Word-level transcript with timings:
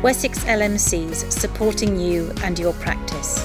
Wessex 0.00 0.44
LMCs 0.44 1.32
supporting 1.32 1.98
you 1.98 2.30
and 2.44 2.56
your 2.56 2.72
practice. 2.74 3.44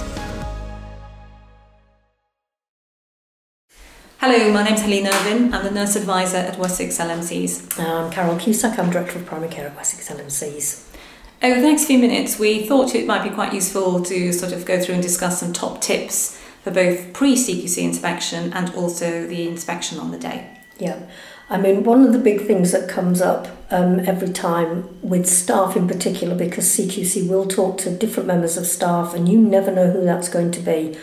Hello, 4.19 4.53
my 4.53 4.61
name's 4.63 4.83
Helene 4.83 5.07
Irvin. 5.07 5.51
I'm 5.51 5.63
the 5.63 5.71
nurse 5.71 5.95
advisor 5.95 6.37
at 6.37 6.59
Wessex 6.59 6.99
LMCs. 6.99 7.79
I'm 7.79 8.11
Carol 8.11 8.37
Cusack, 8.37 8.77
I'm 8.77 8.91
Director 8.91 9.17
of 9.17 9.25
Primary 9.25 9.51
Care 9.51 9.65
at 9.65 9.75
Wessex 9.75 10.07
LMCs. 10.09 10.95
Over 11.41 11.59
the 11.59 11.67
next 11.67 11.85
few 11.85 11.97
minutes, 11.97 12.37
we 12.37 12.67
thought 12.67 12.93
it 12.93 13.07
might 13.07 13.27
be 13.27 13.31
quite 13.33 13.55
useful 13.55 14.03
to 14.03 14.31
sort 14.31 14.53
of 14.53 14.63
go 14.63 14.79
through 14.79 14.93
and 14.93 15.03
discuss 15.03 15.39
some 15.39 15.53
top 15.53 15.81
tips 15.81 16.39
for 16.63 16.69
both 16.69 17.13
pre 17.13 17.33
CQC 17.33 17.83
inspection 17.83 18.53
and 18.53 18.71
also 18.75 19.25
the 19.25 19.47
inspection 19.47 19.97
on 19.97 20.11
the 20.11 20.19
day. 20.19 20.55
Yeah, 20.77 21.09
I 21.49 21.57
mean, 21.57 21.83
one 21.83 22.05
of 22.05 22.13
the 22.13 22.19
big 22.19 22.47
things 22.47 22.71
that 22.71 22.89
comes 22.89 23.21
up 23.21 23.47
um, 23.69 23.99
every 24.01 24.29
time 24.29 24.87
with 25.01 25.27
staff 25.27 25.75
in 25.75 25.87
particular, 25.87 26.35
because 26.35 26.65
CQC 26.65 27.27
will 27.27 27.45
talk 27.47 27.77
to 27.79 27.91
different 27.91 28.27
members 28.27 28.57
of 28.57 28.65
staff 28.65 29.13
and 29.13 29.27
you 29.27 29.37
never 29.37 29.71
know 29.71 29.91
who 29.91 30.03
that's 30.03 30.29
going 30.29 30.51
to 30.51 30.61
be. 30.61 30.97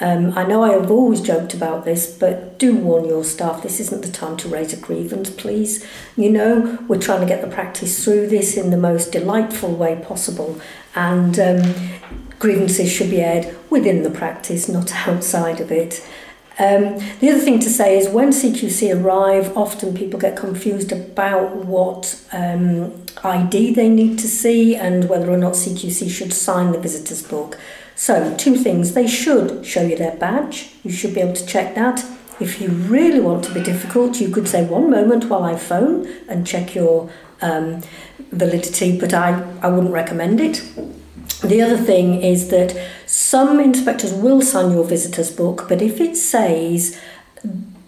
Um, 0.00 0.36
I 0.36 0.44
know 0.44 0.62
I 0.62 0.72
have 0.72 0.90
always 0.90 1.20
joked 1.20 1.52
about 1.52 1.84
this, 1.84 2.10
but 2.10 2.58
do 2.58 2.74
warn 2.74 3.04
your 3.04 3.22
staff 3.22 3.62
this 3.62 3.80
isn't 3.80 4.02
the 4.02 4.10
time 4.10 4.38
to 4.38 4.48
raise 4.48 4.72
a 4.72 4.76
grievance, 4.76 5.28
please. 5.28 5.86
You 6.16 6.30
know, 6.30 6.78
we're 6.88 6.98
trying 6.98 7.20
to 7.20 7.26
get 7.26 7.42
the 7.42 7.54
practice 7.54 8.02
through 8.02 8.28
this 8.28 8.56
in 8.56 8.70
the 8.70 8.78
most 8.78 9.12
delightful 9.12 9.74
way 9.74 10.02
possible, 10.02 10.58
and 10.94 11.38
um, 11.38 11.74
grievances 12.38 12.90
should 12.90 13.10
be 13.10 13.20
aired 13.20 13.54
within 13.68 14.02
the 14.02 14.10
practice, 14.10 14.70
not 14.70 14.90
outside 15.06 15.60
of 15.60 15.70
it. 15.70 16.02
Um, 16.60 16.98
the 17.20 17.30
other 17.30 17.38
thing 17.38 17.58
to 17.60 17.70
say 17.70 17.98
is 17.98 18.10
when 18.10 18.32
CQC 18.32 18.94
arrive, 19.02 19.56
often 19.56 19.94
people 19.96 20.20
get 20.20 20.36
confused 20.36 20.92
about 20.92 21.56
what 21.56 22.22
um, 22.32 22.92
ID 23.24 23.72
they 23.72 23.88
need 23.88 24.18
to 24.18 24.28
see 24.28 24.76
and 24.76 25.08
whether 25.08 25.30
or 25.30 25.38
not 25.38 25.54
CQC 25.54 26.10
should 26.10 26.34
sign 26.34 26.72
the 26.72 26.78
visitor's 26.78 27.22
book. 27.22 27.58
So, 27.96 28.36
two 28.36 28.56
things. 28.56 28.92
They 28.92 29.06
should 29.06 29.64
show 29.64 29.80
you 29.80 29.96
their 29.96 30.16
badge. 30.16 30.74
You 30.84 30.90
should 30.90 31.14
be 31.14 31.22
able 31.22 31.32
to 31.32 31.46
check 31.46 31.74
that. 31.76 32.04
If 32.40 32.60
you 32.60 32.68
really 32.68 33.20
want 33.20 33.42
to 33.44 33.54
be 33.54 33.62
difficult, 33.62 34.20
you 34.20 34.28
could 34.28 34.46
say 34.46 34.62
one 34.62 34.90
moment 34.90 35.30
while 35.30 35.44
I 35.44 35.56
phone 35.56 36.06
and 36.28 36.46
check 36.46 36.74
your 36.74 37.10
um, 37.40 37.80
validity, 38.32 39.00
but 39.00 39.14
I, 39.14 39.50
I 39.62 39.68
wouldn't 39.68 39.94
recommend 39.94 40.42
it. 40.42 40.62
The 41.42 41.62
other 41.62 41.78
thing 41.78 42.22
is 42.22 42.48
that 42.48 42.76
some 43.06 43.60
inspectors 43.60 44.12
will 44.12 44.42
sign 44.42 44.72
your 44.72 44.84
visitor's 44.84 45.30
book, 45.30 45.66
but 45.68 45.80
if 45.80 46.00
it 46.00 46.16
says 46.16 47.00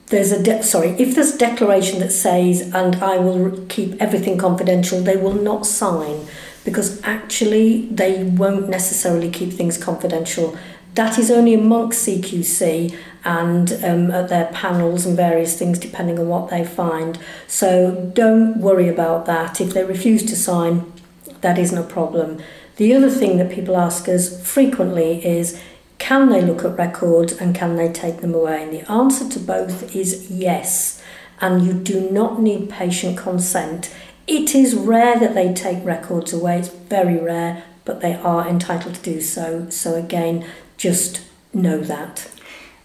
there's 0.06 0.32
a 0.32 0.42
de- 0.42 0.62
sorry, 0.62 0.90
if 0.98 1.14
there's 1.14 1.34
a 1.34 1.38
declaration 1.38 1.98
that 2.00 2.12
says 2.12 2.60
and 2.74 2.96
I 2.96 3.18
will 3.18 3.64
keep 3.68 4.00
everything 4.00 4.38
confidential, 4.38 5.00
they 5.00 5.16
will 5.16 5.34
not 5.34 5.66
sign 5.66 6.26
because 6.64 7.02
actually 7.02 7.86
they 7.86 8.24
won't 8.24 8.68
necessarily 8.68 9.30
keep 9.30 9.52
things 9.52 9.76
confidential. 9.76 10.56
That 10.94 11.18
is 11.18 11.30
only 11.30 11.54
amongst 11.54 12.06
CQC 12.06 12.94
and 13.24 13.72
um, 13.82 14.10
at 14.10 14.28
their 14.28 14.46
panels 14.52 15.06
and 15.06 15.16
various 15.16 15.58
things 15.58 15.78
depending 15.78 16.18
on 16.18 16.28
what 16.28 16.50
they 16.50 16.64
find. 16.64 17.18
So 17.46 18.10
don't 18.14 18.58
worry 18.58 18.88
about 18.88 19.26
that. 19.26 19.60
If 19.60 19.72
they 19.72 19.84
refuse 19.84 20.22
to 20.24 20.36
sign, 20.36 20.92
that 21.40 21.58
isn't 21.58 21.78
a 21.78 21.82
problem. 21.82 22.42
The 22.76 22.94
other 22.94 23.10
thing 23.10 23.38
that 23.38 23.50
people 23.52 23.76
ask 23.76 24.08
us 24.08 24.44
frequently 24.46 25.24
is 25.24 25.60
can 25.98 26.30
they 26.30 26.40
look 26.40 26.64
at 26.64 26.76
records 26.76 27.32
and 27.32 27.54
can 27.54 27.76
they 27.76 27.92
take 27.92 28.20
them 28.20 28.34
away? 28.34 28.62
And 28.62 28.72
the 28.72 28.90
answer 28.90 29.28
to 29.28 29.38
both 29.38 29.94
is 29.94 30.30
yes. 30.30 31.00
And 31.40 31.64
you 31.64 31.72
do 31.72 32.10
not 32.10 32.40
need 32.40 32.70
patient 32.70 33.16
consent 33.18 33.90
it 34.26 34.54
is 34.54 34.74
rare 34.74 35.18
that 35.18 35.34
they 35.34 35.52
take 35.52 35.84
records 35.84 36.32
away, 36.32 36.60
it's 36.60 36.68
very 36.68 37.18
rare, 37.18 37.64
but 37.84 38.00
they 38.00 38.14
are 38.14 38.46
entitled 38.46 38.94
to 38.94 39.02
do 39.02 39.20
so. 39.20 39.68
So, 39.68 39.94
again, 39.94 40.46
just 40.76 41.22
know 41.52 41.78
that. 41.78 42.30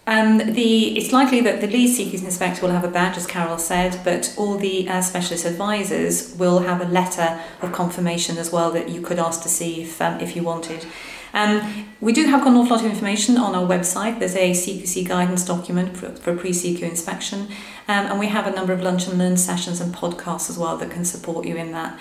Um, 0.08 0.38
the, 0.38 0.97
it's 0.97 1.12
likely 1.12 1.41
that 1.41 1.59
the 1.59 1.68
lead 1.68 1.90
CQC 1.90 2.23
inspector 2.23 2.62
will 2.62 2.72
have 2.72 2.85
a 2.85 2.88
badge, 2.88 3.18
as 3.18 3.28
Carol 3.28 3.57
said, 3.57 4.00
but 4.06 4.34
all 4.38 4.57
the 4.57 4.88
uh, 4.88 5.01
specialist 5.01 5.45
advisors 5.45 6.34
will 6.35 6.59
have 6.59 6.79
a 6.79 6.85
letter 6.85 7.41
of 7.62 7.73
confirmation 7.73 8.38
as 8.38 8.50
well 8.50 8.72
that 8.72 8.88
you 8.88 9.01
could 9.01 9.19
ask 9.19 9.44
to 9.44 9.50
see 9.50 9.81
if, 9.81 10.01
um, 10.01 10.22
if 10.22 10.34
you 10.34 10.44
wanted. 10.44 10.85
Um, 11.34 11.90
we 12.00 12.13
do 12.13 12.25
have 12.25 12.47
an 12.47 12.56
awful 12.56 12.78
lot 12.78 12.85
of 12.85 12.90
information 12.90 13.38
on 13.38 13.53
our 13.53 13.67
website. 13.67 14.19
There's 14.19 14.35
a 14.38 14.51
CQC 14.51 15.06
guidance 15.06 15.44
document 15.44 15.97
for, 15.97 16.09
for 16.12 16.38
pre-CQ 16.38 16.84
inspection, 16.84 17.50
um, 17.90 18.07
and 18.07 18.17
we 18.17 18.28
have 18.28 18.47
a 18.47 18.51
number 18.51 18.72
of 18.72 18.81
lunch 18.81 19.07
and 19.07 19.17
learn 19.17 19.35
sessions 19.35 19.81
and 19.81 19.94
podcasts 19.94 20.50
as 20.50 20.57
well 20.57 20.78
that 20.78 20.90
can 20.90 21.03
support 21.03 21.46
you 21.46 21.57
in 21.57 21.73
that. 21.73 22.00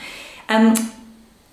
Um, 0.49 0.75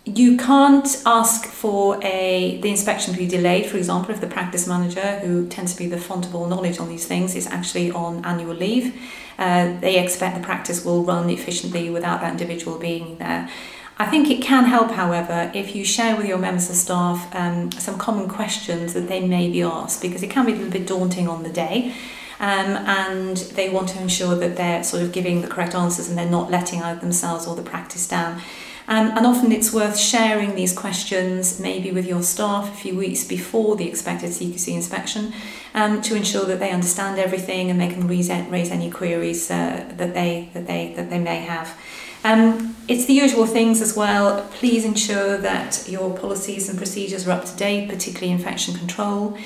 you 0.05 0.35
can't 0.35 1.01
ask 1.05 1.45
for 1.45 1.97
a 2.03 2.59
the 2.61 2.69
inspection 2.69 3.13
to 3.13 3.19
be 3.19 3.27
delayed, 3.27 3.65
for 3.65 3.77
example, 3.77 4.13
if 4.13 4.19
the 4.19 4.27
practice 4.27 4.67
manager, 4.67 5.19
who 5.19 5.47
tends 5.47 5.73
to 5.73 5.79
be 5.79 5.87
the 5.87 5.97
font 5.97 6.25
of 6.25 6.35
all 6.35 6.45
knowledge 6.45 6.79
on 6.79 6.89
these 6.89 7.07
things, 7.07 7.35
is 7.35 7.47
actually 7.47 7.89
on 7.91 8.23
annual 8.25 8.53
leave. 8.53 8.93
Uh, 9.39 9.79
they 9.79 10.03
expect 10.03 10.35
the 10.35 10.43
practice 10.43 10.83
will 10.83 11.03
run 11.03 11.29
efficiently 11.29 11.89
without 11.89 12.19
that 12.21 12.31
individual 12.31 12.77
being 12.77 13.17
there. 13.17 13.49
I 13.97 14.07
think 14.07 14.29
it 14.29 14.41
can 14.41 14.65
help, 14.65 14.91
however, 14.91 15.51
if 15.53 15.75
you 15.75 15.85
share 15.85 16.17
with 16.17 16.27
your 16.27 16.37
members 16.37 16.69
of 16.69 16.75
staff 16.75 17.33
um, 17.33 17.71
some 17.71 17.97
common 17.97 18.27
questions 18.27 18.93
that 18.93 19.07
they 19.07 19.25
may 19.25 19.49
be 19.49 19.61
asked, 19.61 20.01
because 20.01 20.21
it 20.21 20.29
can 20.29 20.45
be 20.45 20.51
a 20.51 20.55
little 20.55 20.71
bit 20.71 20.85
daunting 20.85 21.27
on 21.27 21.43
the 21.43 21.49
day. 21.49 21.93
Um, 22.39 22.75
and 22.85 23.37
they 23.37 23.69
want 23.69 23.89
to 23.89 24.01
ensure 24.01 24.35
that 24.35 24.57
they're 24.57 24.83
sort 24.83 25.01
of 25.03 25.13
giving 25.13 25.41
the 25.41 25.47
correct 25.47 25.75
answers 25.75 26.09
and 26.09 26.17
they're 26.17 26.29
not 26.29 26.51
letting 26.51 26.81
themselves 26.81 27.47
or 27.47 27.55
the 27.55 27.61
practice 27.61 28.05
down. 28.05 28.41
Um, 28.87 29.17
and 29.17 29.25
often 29.25 29.51
it's 29.51 29.71
worth 29.71 29.97
sharing 29.97 30.55
these 30.55 30.77
questions 30.77 31.59
maybe 31.59 31.91
with 31.91 32.05
your 32.05 32.21
staff 32.21 32.73
a 32.73 32.75
few 32.75 32.97
weeks 32.97 33.23
before 33.23 33.75
the 33.75 33.87
expected 33.87 34.31
CQC 34.31 34.73
inspection 34.73 35.33
um, 35.73 36.01
to 36.01 36.15
ensure 36.15 36.45
that 36.45 36.59
they 36.59 36.71
understand 36.71 37.17
everything 37.19 37.71
and 37.71 37.79
they 37.79 37.87
can 37.87 38.07
raise, 38.07 38.29
any 38.29 38.91
queries 38.91 39.49
uh, 39.49 39.85
that, 39.97 40.13
they, 40.13 40.49
that, 40.53 40.67
they, 40.67 40.93
that 40.95 41.09
they 41.09 41.19
may 41.19 41.37
have. 41.37 41.77
Um, 42.23 42.75
it's 42.87 43.05
the 43.05 43.13
usual 43.13 43.45
things 43.45 43.81
as 43.81 43.95
well. 43.95 44.47
Please 44.53 44.85
ensure 44.85 45.37
that 45.37 45.85
your 45.89 46.17
policies 46.17 46.69
and 46.69 46.77
procedures 46.77 47.27
are 47.27 47.31
up 47.31 47.45
to 47.45 47.55
date, 47.55 47.89
particularly 47.89 48.31
infection 48.31 48.73
control, 48.75 49.37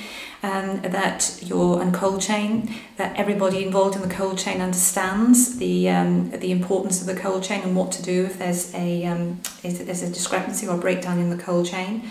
um, 0.44 0.82
that 0.82 1.40
your 1.42 1.82
and 1.82 1.94
cold 1.94 2.22
chain, 2.22 2.74
that 2.98 3.16
everybody 3.18 3.64
involved 3.64 3.96
in 3.96 4.08
the 4.08 4.14
cold 4.14 4.38
chain 4.38 4.62
understands 4.62 5.58
the 5.58 5.90
um, 5.90 6.30
the 6.32 6.52
importance 6.52 7.02
of 7.02 7.08
the 7.08 7.16
cold 7.16 7.44
chain 7.44 7.62
and 7.62 7.76
what 7.76 7.92
to 7.94 8.04
do 8.04 8.26
if 8.26 8.38
there's 8.38 8.74
a 8.76 9.06
um, 9.06 9.42
if 9.64 9.84
there's 9.84 10.04
a 10.04 10.10
discrepancy 10.10 10.68
or 10.68 10.78
breakdown 10.78 11.20
in 11.20 11.30
the 11.30 11.38
cold 11.38 11.66
chain. 11.66 12.08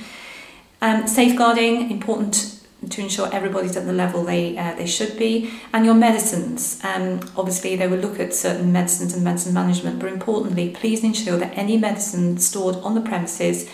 Um, 0.83 1.07
safeguarding 1.07 1.91
important 1.91 2.56
to 2.91 3.01
ensure 3.01 3.33
everybody's 3.33 3.77
at 3.77 3.87
the 3.87 3.93
level 3.93 4.25
they 4.25 4.57
uh, 4.57 4.75
they 4.75 4.87
should 4.87 5.19
be. 5.19 5.51
And 5.73 5.85
your 5.85 5.95
medicines, 5.95 6.81
um, 6.85 7.21
obviously 7.37 7.77
they 7.77 7.89
will 7.89 7.99
look 7.99 8.19
at 8.21 8.35
certain 8.35 8.73
medicines 8.73 9.15
and 9.15 9.23
medicine 9.25 9.55
management, 9.55 9.99
but 9.99 10.13
importantly, 10.13 10.71
please 10.71 11.03
ensure 11.03 11.37
that 11.39 11.57
any 11.57 11.77
medicine 11.77 12.39
stored 12.39 12.77
on 12.77 12.95
the 12.95 13.01
premises 13.01 13.69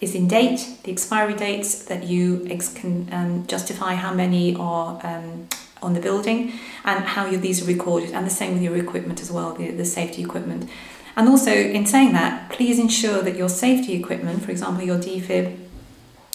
is 0.00 0.14
in 0.14 0.26
date, 0.26 0.78
the 0.84 0.92
expiry 0.92 1.34
dates 1.34 1.84
that 1.84 2.04
you 2.04 2.46
ex- 2.50 2.72
can 2.72 3.08
um, 3.12 3.46
justify 3.46 3.94
how 3.94 4.12
many 4.14 4.56
are 4.56 4.98
um, 5.04 5.46
on 5.82 5.92
the 5.94 6.00
building 6.00 6.52
and 6.84 7.04
how 7.04 7.26
you, 7.26 7.36
these 7.36 7.62
are 7.62 7.66
recorded, 7.66 8.10
and 8.12 8.26
the 8.26 8.30
same 8.30 8.54
with 8.54 8.62
your 8.62 8.76
equipment 8.76 9.20
as 9.20 9.30
well, 9.30 9.52
the, 9.54 9.70
the 9.70 9.84
safety 9.84 10.22
equipment. 10.22 10.68
And 11.16 11.28
also, 11.28 11.50
in 11.50 11.84
saying 11.86 12.12
that, 12.12 12.50
please 12.50 12.78
ensure 12.78 13.20
that 13.22 13.36
your 13.36 13.48
safety 13.48 13.94
equipment, 13.94 14.42
for 14.42 14.50
example, 14.50 14.84
your 14.84 14.98
defib, 14.98 15.58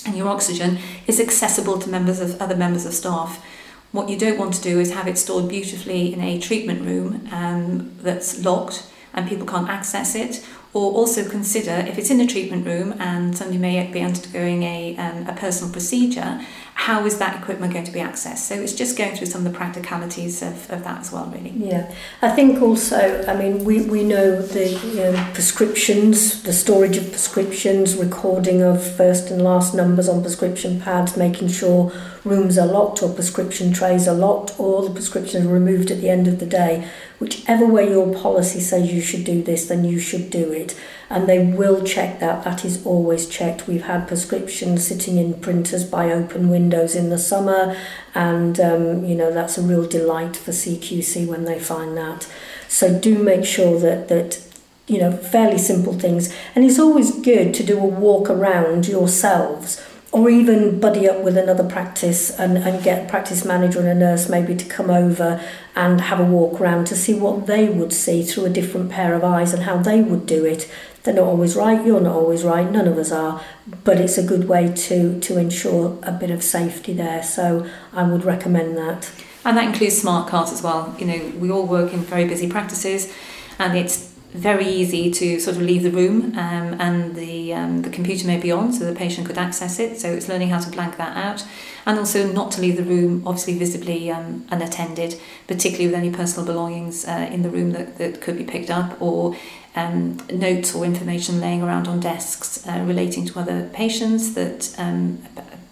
and 0.05 0.15
your 0.15 0.27
oxygen 0.27 0.79
is 1.07 1.19
accessible 1.19 1.79
to 1.79 1.89
members 1.89 2.19
of 2.19 2.41
other 2.41 2.55
members 2.55 2.85
of 2.85 2.93
staff. 2.93 3.43
What 3.91 4.09
you 4.09 4.17
don't 4.17 4.37
want 4.37 4.53
to 4.55 4.61
do 4.61 4.79
is 4.79 4.93
have 4.93 5.07
it 5.07 5.17
stored 5.17 5.47
beautifully 5.47 6.13
in 6.13 6.21
a 6.21 6.39
treatment 6.39 6.81
room 6.81 7.27
um, 7.31 7.95
that's 8.01 8.43
locked 8.43 8.91
and 9.13 9.27
people 9.27 9.47
can't 9.47 9.69
access 9.69 10.15
it. 10.15 10.45
Or 10.73 10.91
also 10.91 11.27
consider 11.29 11.71
if 11.71 11.97
it's 11.97 12.09
in 12.09 12.19
a 12.19 12.27
treatment 12.27 12.65
room 12.65 12.95
and 12.99 13.37
somebody 13.37 13.57
may 13.57 13.89
be 13.89 14.01
undergoing 14.01 14.63
a, 14.63 14.97
um, 14.97 15.25
a 15.25 15.33
personal 15.33 15.71
procedure, 15.71 16.45
how 16.75 17.05
is 17.05 17.17
that 17.17 17.41
equipment 17.41 17.71
going 17.73 17.85
to 17.85 17.91
be 17.91 17.99
accessed? 17.99 18.39
So 18.39 18.53
it's 18.55 18.73
just 18.73 18.97
going 18.97 19.15
through 19.15 19.27
some 19.27 19.45
of 19.45 19.51
the 19.51 19.57
practicalities 19.57 20.41
of, 20.43 20.69
of 20.69 20.83
that 20.83 20.99
as 20.99 21.11
well, 21.11 21.25
really. 21.27 21.51
Yeah, 21.51 21.91
I 22.21 22.29
think 22.29 22.61
also, 22.61 23.25
I 23.27 23.35
mean, 23.35 23.63
we, 23.63 23.81
we 23.83 24.03
know 24.03 24.39
the 24.39 24.69
you 24.69 24.95
know, 24.95 25.29
prescriptions, 25.33 26.43
the 26.43 26.51
storage 26.53 26.97
of 26.97 27.09
prescriptions, 27.09 27.95
recording 27.95 28.61
of 28.61 28.85
first 28.85 29.31
and 29.31 29.41
last 29.41 29.73
numbers 29.73 30.09
on 30.09 30.21
prescription 30.21 30.81
pads, 30.81 31.15
making 31.15 31.47
sure 31.47 31.93
rooms 32.25 32.57
are 32.57 32.67
locked 32.67 33.01
or 33.01 33.11
prescription 33.11 33.71
trays 33.71 34.05
are 34.07 34.13
locked 34.13 34.59
or 34.59 34.83
the 34.83 34.93
prescriptions 34.93 35.45
are 35.45 35.53
removed 35.53 35.91
at 35.91 36.01
the 36.01 36.09
end 36.09 36.27
of 36.27 36.39
the 36.39 36.45
day. 36.45 36.87
Whichever 37.19 37.65
way 37.65 37.89
your 37.89 38.13
policy 38.13 38.59
says 38.59 38.91
you 38.91 39.01
should 39.01 39.23
do 39.23 39.41
this, 39.41 39.69
then 39.69 39.85
you 39.85 39.97
should 39.97 40.29
do 40.29 40.51
it. 40.51 40.77
And 41.09 41.29
they 41.29 41.45
will 41.45 41.83
check 41.83 42.19
that. 42.19 42.43
That 42.43 42.65
is 42.65 42.85
always 42.85 43.27
checked. 43.27 43.67
We've 43.67 43.83
had 43.83 44.07
prescriptions 44.07 44.87
sitting 44.87 45.17
in 45.17 45.39
printers 45.39 45.83
by 45.83 46.11
open 46.11 46.49
windows 46.49 46.95
in 46.95 47.09
the 47.09 47.19
summer, 47.19 47.77
and 48.15 48.59
um, 48.59 49.05
you 49.05 49.15
know 49.15 49.31
that's 49.31 49.57
a 49.57 49.61
real 49.61 49.87
delight 49.87 50.35
for 50.35 50.51
CQC 50.51 51.27
when 51.27 51.45
they 51.45 51.59
find 51.59 51.95
that. 51.95 52.27
So 52.67 52.97
do 52.99 53.21
make 53.21 53.45
sure 53.45 53.79
that 53.79 54.07
that 54.07 54.41
you 54.87 54.99
know, 54.99 55.11
fairly 55.11 55.57
simple 55.57 55.93
things. 55.93 56.33
And 56.53 56.63
it's 56.63 56.79
always 56.79 57.19
good 57.19 57.53
to 57.55 57.63
do 57.63 57.79
a 57.79 57.85
walk 57.85 58.29
around 58.29 58.87
yourselves 58.87 59.83
or 60.11 60.29
even 60.29 60.79
buddy 60.79 61.09
up 61.09 61.21
with 61.21 61.37
another 61.37 61.67
practice 61.67 62.29
and, 62.39 62.57
and 62.57 62.83
get 62.83 63.05
a 63.05 63.09
practice 63.09 63.43
manager 63.43 63.79
and 63.79 63.89
a 63.89 63.95
nurse 63.95 64.29
maybe 64.29 64.55
to 64.55 64.65
come 64.65 64.89
over 64.89 65.41
and 65.75 65.99
have 65.99 66.19
a 66.19 66.23
walk 66.23 66.61
around 66.61 66.85
to 66.87 66.95
see 66.95 67.13
what 67.13 67.47
they 67.47 67.67
would 67.67 67.91
see 67.91 68.23
through 68.23 68.45
a 68.45 68.49
different 68.49 68.89
pair 68.89 69.13
of 69.13 69.23
eyes 69.23 69.53
and 69.53 69.63
how 69.63 69.77
they 69.77 70.01
would 70.01 70.25
do 70.25 70.45
it. 70.45 70.71
They're 71.05 71.13
not 71.13 71.25
always 71.25 71.55
right, 71.55 71.85
you're 71.85 72.01
not 72.01 72.15
always 72.15 72.43
right, 72.43 72.69
none 72.69 72.87
of 72.87 72.97
us 72.97 73.11
are, 73.11 73.39
but 73.83 74.01
it's 74.01 74.17
a 74.17 74.23
good 74.23 74.47
way 74.49 74.73
to, 74.73 75.19
to 75.19 75.37
ensure 75.37 75.99
a 76.01 76.11
bit 76.11 76.31
of 76.31 76.43
safety 76.43 76.93
there. 76.93 77.21
So 77.21 77.69
I 77.93 78.03
would 78.03 78.25
recommend 78.25 78.75
that. 78.77 79.11
And 79.45 79.55
that 79.55 79.67
includes 79.67 80.01
smart 80.01 80.27
cards 80.27 80.51
as 80.51 80.63
well. 80.63 80.95
You 80.97 81.05
know, 81.05 81.31
we 81.37 81.51
all 81.51 81.67
work 81.67 81.93
in 81.93 81.99
very 81.99 82.27
busy 82.27 82.49
practices 82.49 83.13
and 83.59 83.77
it's 83.77 84.14
very 84.35 84.67
easy 84.67 85.09
to 85.11 85.39
sort 85.39 85.55
of 85.55 85.63
leave 85.63 85.83
the 85.83 85.91
room 85.91 86.37
um, 86.37 86.79
and 86.79 87.15
the, 87.15 87.53
um, 87.53 87.81
the 87.81 87.89
computer 87.89 88.27
may 88.27 88.39
be 88.39 88.51
on 88.51 88.73
so 88.73 88.85
the 88.85 88.95
patient 88.95 89.25
could 89.27 89.37
access 89.37 89.79
it. 89.79 89.99
So 89.99 90.09
it's 90.09 90.27
learning 90.27 90.49
how 90.49 90.59
to 90.59 90.69
blank 90.69 90.97
that 90.97 91.15
out 91.15 91.45
and 91.85 91.97
also 91.97 92.31
not 92.31 92.51
to 92.51 92.61
leave 92.61 92.77
the 92.77 92.83
room 92.83 93.23
obviously 93.25 93.57
visibly 93.57 94.11
um, 94.11 94.45
unattended, 94.49 95.19
particularly 95.47 95.87
with 95.87 95.95
any 95.95 96.11
personal 96.11 96.45
belongings 96.45 97.05
uh, 97.05 97.29
in 97.31 97.41
the 97.41 97.49
room 97.49 97.71
that, 97.71 97.97
that 97.97 98.21
could 98.21 98.37
be 98.37 98.43
picked 98.43 98.69
up 98.69 99.01
or 99.01 99.35
um, 99.75 100.17
notes 100.31 100.73
or 100.75 100.85
information 100.85 101.39
laying 101.39 101.61
around 101.61 101.87
on 101.87 101.99
desks 101.99 102.65
uh, 102.67 102.83
relating 102.85 103.25
to 103.25 103.39
other 103.39 103.69
patients 103.73 104.33
that 104.33 104.73
um, 104.77 105.21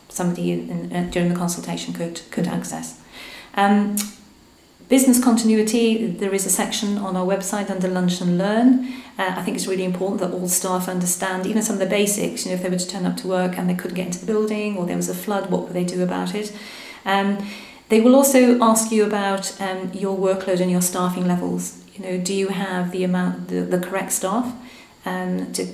somebody 0.10 0.52
in, 0.52 0.70
in, 0.70 0.96
uh, 0.96 1.10
during 1.12 1.30
the 1.30 1.36
consultation 1.36 1.94
could, 1.94 2.22
could 2.32 2.48
access. 2.48 3.00
Business 4.90 5.24
continuity, 5.24 6.08
there 6.08 6.34
is 6.34 6.46
a 6.46 6.50
section 6.50 6.98
on 6.98 7.16
our 7.16 7.26
website 7.26 7.72
under 7.72 7.88
Lunch 7.88 8.20
and 8.22 8.38
Learn. 8.38 8.94
Uh, 9.18 9.34
I 9.38 9.42
think 9.42 9.56
it's 9.56 9.66
really 9.66 9.86
important 9.86 10.22
that 10.22 10.32
all 10.32 10.48
staff 10.48 10.90
understand 10.90 11.46
even 11.46 11.62
some 11.62 11.76
of 11.76 11.80
the 11.80 11.86
basics. 11.86 12.46
You 12.46 12.52
know, 12.52 12.56
if 12.56 12.64
they 12.64 12.70
were 12.70 12.78
to 12.78 12.88
turn 12.88 13.06
up 13.06 13.18
to 13.18 13.28
work 13.28 13.58
and 13.58 13.70
they 13.70 13.76
couldn't 13.76 13.96
get 13.96 14.08
into 14.08 14.20
the 14.20 14.26
building 14.26 14.78
or 14.78 14.86
there 14.86 14.98
was 14.98 15.10
a 15.10 15.16
flood, 15.16 15.50
what 15.50 15.64
would 15.64 15.74
they 15.74 15.86
do 15.86 16.04
about 16.04 16.36
it? 16.36 16.56
Um, 17.06 17.46
they 17.90 18.02
will 18.02 18.16
also 18.16 18.60
ask 18.62 18.92
you 18.92 19.06
about 19.06 19.60
um, 19.62 19.92
your 19.94 20.18
workload 20.18 20.60
and 20.60 20.70
your 20.70 20.82
staffing 20.82 21.28
levels. 21.28 21.84
You 21.96 22.04
know, 22.04 22.18
do 22.18 22.34
you 22.34 22.50
have 22.50 22.92
the 22.92 23.04
amount, 23.04 23.48
the, 23.48 23.62
the 23.62 23.80
correct 23.80 24.12
staff 24.12 24.54
um, 25.06 25.54
to 25.54 25.68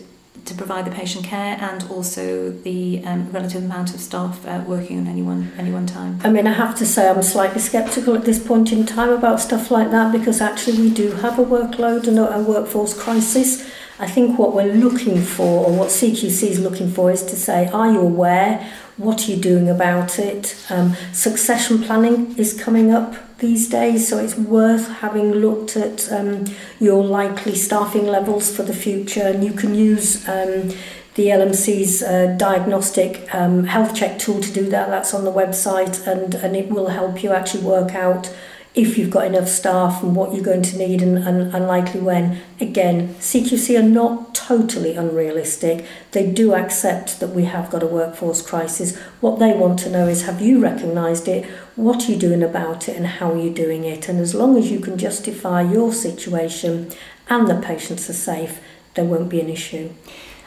to 0.49 0.55
provide 0.55 0.85
the 0.85 0.91
patient 0.91 1.23
care 1.25 1.57
and 1.59 1.83
also 1.89 2.51
the 2.51 3.01
um, 3.05 3.31
relative 3.31 3.63
amount 3.63 3.93
of 3.93 4.01
staff 4.01 4.45
uh, 4.45 4.63
working 4.67 4.99
on 4.99 5.07
any 5.07 5.21
one, 5.21 5.51
any 5.57 5.71
one 5.71 5.85
time. 5.85 6.19
I 6.23 6.29
mean, 6.29 6.47
I 6.47 6.53
have 6.53 6.75
to 6.79 6.85
say 6.85 7.09
I'm 7.09 7.23
slightly 7.23 7.61
sceptical 7.61 8.15
at 8.15 8.25
this 8.25 8.45
point 8.45 8.71
in 8.71 8.85
time 8.85 9.09
about 9.09 9.39
stuff 9.39 9.71
like 9.71 9.91
that 9.91 10.11
because 10.11 10.41
actually 10.41 10.77
we 10.79 10.89
do 10.89 11.11
have 11.11 11.39
a 11.39 11.45
workload 11.45 12.07
and 12.07 12.19
a 12.19 12.39
workforce 12.41 12.93
crisis. 12.93 13.69
I 13.99 14.07
think 14.07 14.39
what 14.39 14.53
we're 14.53 14.73
looking 14.73 15.21
for, 15.21 15.65
or 15.65 15.77
what 15.77 15.89
CQC 15.89 16.47
is 16.47 16.59
looking 16.59 16.89
for, 16.89 17.11
is 17.11 17.21
to 17.23 17.35
say, 17.35 17.67
are 17.67 17.91
you 17.91 17.99
aware? 17.99 18.65
What 18.95 19.27
are 19.27 19.31
you 19.31 19.37
doing 19.37 19.69
about 19.69 20.17
it? 20.17 20.55
Um, 20.69 20.95
succession 21.11 21.83
planning 21.83 22.37
is 22.37 22.53
coming 22.53 22.91
up 22.93 23.15
these 23.39 23.67
days, 23.67 24.07
so 24.07 24.17
it's 24.17 24.35
worth 24.35 24.87
having 24.87 25.33
looked 25.33 25.75
at 25.75 26.09
um, 26.13 26.45
your 26.79 27.03
likely 27.03 27.55
staffing 27.55 28.07
levels 28.07 28.55
for 28.55 28.63
the 28.63 28.73
future, 28.73 29.27
and 29.27 29.43
you 29.43 29.51
can 29.51 29.75
use 29.75 30.27
um, 30.29 30.69
the 31.15 31.27
LMC's 31.27 32.01
uh, 32.01 32.35
diagnostic 32.37 33.33
um, 33.35 33.65
health 33.65 33.93
check 33.93 34.17
tool 34.17 34.39
to 34.39 34.53
do 34.53 34.69
that. 34.69 34.87
That's 34.87 35.13
on 35.13 35.25
the 35.25 35.31
website, 35.31 36.07
and, 36.07 36.35
and 36.35 36.55
it 36.55 36.69
will 36.69 36.87
help 36.87 37.21
you 37.21 37.31
actually 37.31 37.63
work 37.63 37.95
out 37.95 38.33
if 38.75 38.97
you've 38.97 39.09
got 39.09 39.25
enough 39.25 39.47
staff 39.47 40.03
and 40.03 40.15
what 40.15 40.33
you're 40.33 40.43
going 40.43 40.61
to 40.61 40.77
need 40.77 41.01
and, 41.01 41.17
and, 41.17 41.53
and 41.53 41.67
likely 41.67 41.99
when. 41.99 42.39
Again, 42.61 43.15
CQC 43.15 43.79
are 43.79 43.83
not 43.83 44.35
totally 44.35 44.95
unrealistic. 44.95 45.85
They 46.11 46.31
do 46.31 46.53
accept 46.53 47.19
that 47.19 47.29
we 47.29 47.45
have 47.45 47.71
got 47.71 47.81
a 47.81 47.87
workforce 47.87 48.41
crisis. 48.41 48.97
What 49.21 49.39
they 49.39 49.53
want 49.53 49.79
to 49.79 49.89
know 49.89 50.07
is 50.07 50.25
have 50.25 50.41
you 50.41 50.59
recognised 50.59 51.27
it? 51.27 51.45
What 51.75 52.07
are 52.07 52.11
you 52.11 52.17
doing 52.17 52.43
about 52.43 52.87
it 52.87 52.95
and 52.95 53.07
how 53.07 53.31
are 53.31 53.39
you 53.39 53.49
doing 53.49 53.85
it? 53.85 54.07
And 54.07 54.19
as 54.19 54.35
long 54.35 54.55
as 54.55 54.71
you 54.71 54.79
can 54.79 54.97
justify 54.97 55.61
your 55.61 55.91
situation 55.91 56.91
and 57.27 57.47
the 57.47 57.59
patients 57.59 58.09
are 58.09 58.13
safe, 58.13 58.61
there 58.93 59.05
won't 59.05 59.29
be 59.29 59.41
an 59.41 59.49
issue. 59.49 59.91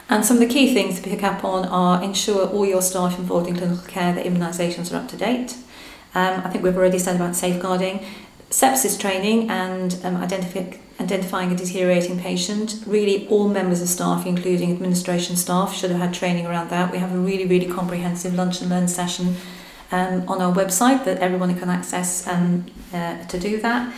And 0.09 0.25
some 0.25 0.37
of 0.37 0.47
the 0.47 0.53
key 0.53 0.73
things 0.73 0.99
to 0.99 1.09
pick 1.09 1.23
up 1.23 1.43
on 1.43 1.65
are 1.65 2.03
ensure 2.03 2.47
all 2.47 2.65
your 2.65 2.81
staff 2.81 3.17
involved 3.17 3.47
in 3.47 3.55
clinical 3.55 3.85
care 3.87 4.13
that 4.13 4.25
immunisations 4.25 4.93
are 4.93 4.97
up 4.97 5.07
to 5.09 5.17
date. 5.17 5.55
Um, 6.15 6.41
I 6.45 6.49
think 6.49 6.63
we've 6.63 6.77
already 6.77 6.99
said 6.99 7.15
about 7.15 7.35
safeguarding 7.35 8.05
sepsis 8.53 8.99
training 8.99 9.49
and 9.49 9.99
um, 10.03 10.15
identify, 10.17 10.77
identifying 10.99 11.51
a 11.51 11.55
deteriorating 11.55 12.19
patient. 12.19 12.83
Really, 12.85 13.27
all 13.27 13.49
members 13.49 13.81
of 13.81 13.89
staff, 13.89 14.27
including 14.27 14.71
administration 14.71 15.35
staff, 15.35 15.75
should 15.75 15.89
have 15.89 15.99
had 15.99 16.13
training 16.13 16.45
around 16.45 16.69
that. 16.69 16.91
We 16.91 16.99
have 16.99 17.13
a 17.13 17.17
really, 17.17 17.45
really 17.45 17.65
comprehensive 17.65 18.35
lunch 18.35 18.61
and 18.61 18.69
learn 18.69 18.87
session 18.87 19.35
um, 19.91 20.27
on 20.27 20.39
our 20.39 20.53
website 20.53 21.03
that 21.05 21.17
everyone 21.17 21.57
can 21.57 21.69
access 21.69 22.27
um, 22.27 22.65
uh, 22.93 23.25
to 23.25 23.39
do 23.39 23.59
that. 23.61 23.91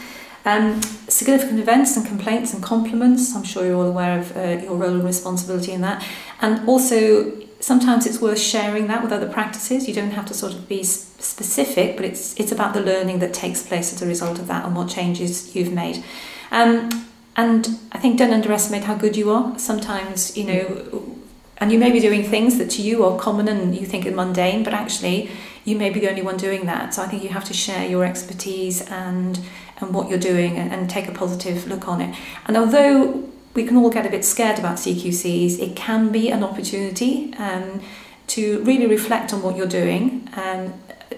Um, 0.45 0.81
significant 1.09 1.59
events 1.59 1.97
and 1.97 2.05
complaints 2.05 2.53
and 2.53 2.63
compliments, 2.63 3.35
I'm 3.35 3.43
sure 3.43 3.65
you're 3.65 3.75
all 3.75 3.87
aware 3.87 4.19
of 4.19 4.37
uh, 4.37 4.63
your 4.63 4.75
role 4.75 4.93
and 4.93 5.03
responsibility 5.03 5.71
in 5.73 5.81
that. 5.81 6.05
And 6.39 6.67
also, 6.69 7.31
sometimes 7.59 8.05
it's 8.05 8.21
worth 8.21 8.39
sharing 8.39 8.87
that 8.87 9.01
with 9.03 9.11
other 9.11 9.29
practices. 9.29 9.87
You 9.87 9.93
don't 9.93 10.11
have 10.11 10.25
to 10.27 10.33
sort 10.33 10.53
of 10.53 10.67
be 10.67 10.83
specific, 10.83 11.95
but 11.95 12.05
it's 12.05 12.39
it's 12.39 12.51
about 12.51 12.73
the 12.73 12.81
learning 12.81 13.19
that 13.19 13.33
takes 13.33 13.63
place 13.63 13.93
as 13.93 14.01
a 14.01 14.07
result 14.07 14.39
of 14.39 14.47
that 14.47 14.65
and 14.65 14.75
what 14.75 14.89
changes 14.89 15.55
you've 15.55 15.73
made. 15.73 16.03
Um, 16.51 16.89
and 17.37 17.79
I 17.91 17.97
think 17.97 18.17
don't 18.17 18.33
underestimate 18.33 18.83
how 18.83 18.95
good 18.95 19.17
you 19.17 19.29
are. 19.31 19.57
Sometimes, 19.59 20.37
you 20.37 20.45
know, 20.45 21.17
and 21.57 21.71
you 21.71 21.79
may 21.79 21.91
be 21.91 21.99
doing 21.99 22.23
things 22.23 22.57
that 22.57 22.69
to 22.71 22.81
you 22.81 23.03
are 23.03 23.17
common 23.17 23.47
and 23.47 23.75
you 23.75 23.85
think 23.85 24.05
are 24.05 24.11
mundane, 24.11 24.63
but 24.63 24.73
actually 24.73 25.29
you 25.65 25.75
may 25.75 25.89
be 25.89 25.99
the 25.99 26.09
only 26.09 26.21
one 26.21 26.37
doing 26.37 26.65
that. 26.65 26.93
So 26.93 27.01
I 27.01 27.07
think 27.07 27.23
you 27.23 27.29
have 27.29 27.45
to 27.45 27.53
share 27.53 27.87
your 27.87 28.05
expertise 28.05 28.81
and 28.89 29.39
and 29.81 29.93
what 29.93 30.09
you're 30.09 30.19
doing 30.19 30.57
and, 30.57 30.71
and 30.71 30.89
take 30.89 31.07
a 31.07 31.11
positive 31.11 31.67
look 31.67 31.87
on 31.87 31.99
it. 32.01 32.15
And 32.45 32.55
although 32.55 33.29
we 33.55 33.65
can 33.65 33.77
all 33.77 33.89
get 33.89 34.05
a 34.05 34.09
bit 34.09 34.23
scared 34.23 34.59
about 34.59 34.77
CQCs, 34.77 35.59
it 35.59 35.75
can 35.75 36.11
be 36.11 36.29
an 36.29 36.43
opportunity 36.43 37.33
um, 37.37 37.81
to 38.27 38.61
really 38.63 38.85
reflect 38.85 39.33
on 39.33 39.41
what 39.41 39.55
you're 39.55 39.65
doing 39.65 40.27
and 40.33 40.73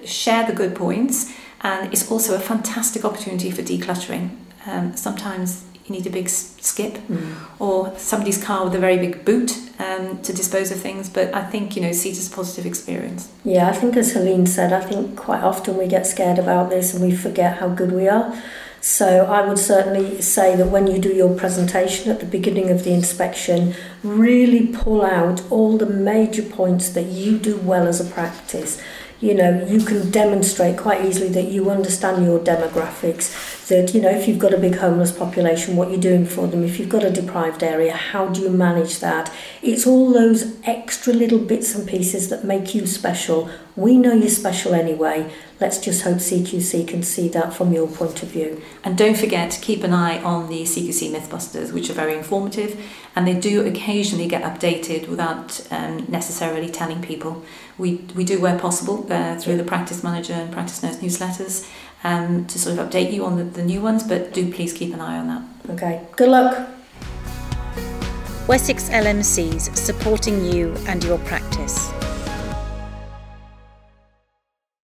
share 0.05 0.45
the 0.45 0.53
good 0.53 0.75
points. 0.75 1.33
And 1.61 1.91
it's 1.91 2.09
also 2.11 2.35
a 2.35 2.39
fantastic 2.39 3.03
opportunity 3.03 3.49
for 3.49 3.63
decluttering. 3.63 4.37
Um, 4.67 4.95
sometimes 4.95 5.65
you 5.85 5.95
need 5.95 6.05
a 6.05 6.09
big 6.09 6.29
skip 6.29 6.93
mm. 6.93 7.35
or 7.59 7.97
somebody's 7.97 8.43
car 8.43 8.65
with 8.65 8.75
a 8.75 8.79
very 8.79 8.97
big 8.97 9.25
boot 9.25 9.57
um, 9.79 10.21
to 10.21 10.33
dispose 10.33 10.69
of 10.69 10.79
things. 10.79 11.09
But 11.09 11.33
I 11.33 11.43
think, 11.43 11.75
you 11.75 11.81
know, 11.81 11.91
see 11.91 12.09
it 12.09 12.17
as 12.17 12.31
a 12.31 12.35
positive 12.35 12.65
experience. 12.65 13.31
Yeah, 13.43 13.69
I 13.69 13.73
think 13.73 13.95
as 13.95 14.11
Helene 14.11 14.45
said, 14.45 14.73
I 14.73 14.81
think 14.81 15.17
quite 15.17 15.41
often 15.41 15.77
we 15.77 15.87
get 15.87 16.05
scared 16.05 16.37
about 16.37 16.69
this 16.69 16.93
and 16.93 17.03
we 17.03 17.15
forget 17.15 17.57
how 17.57 17.69
good 17.69 17.91
we 17.91 18.07
are. 18.07 18.37
So 18.89 19.25
I 19.25 19.45
would 19.45 19.59
certainly 19.59 20.21
say 20.21 20.55
that 20.55 20.67
when 20.67 20.87
you 20.87 20.97
do 20.97 21.09
your 21.09 21.35
presentation 21.35 22.09
at 22.09 22.21
the 22.21 22.25
beginning 22.25 22.69
of 22.69 22.85
the 22.85 22.93
inspection, 22.93 23.75
really 24.01 24.67
pull 24.67 25.03
out 25.03 25.43
all 25.51 25.77
the 25.77 25.85
major 25.85 26.41
points 26.41 26.87
that 26.91 27.07
you 27.07 27.37
do 27.37 27.57
well 27.57 27.85
as 27.85 27.99
a 27.99 28.09
practice. 28.09 28.81
You 29.19 29.33
know, 29.33 29.65
you 29.67 29.81
can 29.81 30.09
demonstrate 30.09 30.77
quite 30.77 31.03
easily 31.03 31.27
that 31.29 31.49
you 31.49 31.69
understand 31.69 32.23
your 32.23 32.39
demographics, 32.39 33.56
that, 33.67 33.93
you 33.93 34.01
know, 34.01 34.09
if 34.09 34.27
you've 34.27 34.39
got 34.39 34.53
a 34.53 34.57
big 34.57 34.75
homeless 34.75 35.11
population, 35.11 35.75
what 35.75 35.89
you're 35.89 35.99
doing 35.99 36.25
for 36.25 36.47
them, 36.47 36.63
if 36.63 36.79
you've 36.79 36.89
got 36.89 37.03
a 37.03 37.09
deprived 37.09 37.63
area, 37.63 37.93
how 37.93 38.27
do 38.27 38.41
you 38.41 38.49
manage 38.49 38.99
that? 38.99 39.31
It's 39.61 39.85
all 39.85 40.13
those 40.13 40.57
extra 40.63 41.11
little 41.11 41.39
bits 41.39 41.75
and 41.75 41.87
pieces 41.87 42.29
that 42.29 42.45
make 42.45 42.73
you 42.73 42.87
special. 42.87 43.49
We 43.75 43.97
know 43.97 44.13
you're 44.13 44.29
special 44.29 44.73
anyway. 44.73 45.31
Let's 45.59 45.79
just 45.79 46.03
hope 46.03 46.17
CQC 46.17 46.87
can 46.87 47.03
see 47.03 47.27
that 47.29 47.53
from 47.53 47.73
your 47.73 47.87
point 47.87 48.23
of 48.23 48.29
view. 48.29 48.61
And 48.83 48.97
don't 48.97 49.17
forget 49.17 49.51
to 49.51 49.59
keep 49.59 49.83
an 49.83 49.93
eye 49.93 50.21
on 50.23 50.49
the 50.49 50.63
CQC 50.63 51.11
Mythbusters, 51.11 51.73
which 51.73 51.89
are 51.89 51.93
very 51.93 52.15
informative, 52.15 52.79
and 53.15 53.27
they 53.27 53.37
do 53.37 53.65
occasionally 53.65 54.27
get 54.27 54.43
updated 54.43 55.09
without 55.09 55.65
um, 55.71 56.05
necessarily 56.07 56.69
telling 56.69 57.01
people. 57.01 57.43
We, 57.77 57.95
we 58.15 58.23
do 58.23 58.39
where 58.39 58.57
possible 58.57 59.05
uh, 59.11 59.37
through 59.37 59.57
the 59.57 59.63
practice 59.63 60.03
manager 60.03 60.33
and 60.33 60.51
practice 60.51 60.81
nurse 60.81 60.97
newsletters 60.97 61.67
um, 62.03 62.45
to 62.45 62.59
sort 62.59 62.77
of 62.77 62.87
update 62.87 63.11
you 63.11 63.25
on 63.25 63.37
the, 63.37 63.43
the 63.57 63.63
new 63.63 63.81
ones, 63.81 64.03
but 64.03 64.33
do 64.33 64.53
please 64.53 64.71
keep 64.71 64.93
an 64.93 65.01
eye 65.01 65.17
on 65.17 65.27
that. 65.27 65.41
Okay, 65.71 66.01
good 66.15 66.29
luck. 66.29 66.69
Wessex 68.47 68.87
LMCs 68.89 69.75
supporting 69.75 70.45
you 70.45 70.73
and 70.87 71.03
your 71.03 71.17
practice. 71.19 71.91